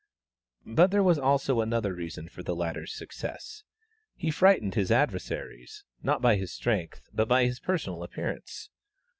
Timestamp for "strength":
6.51-7.01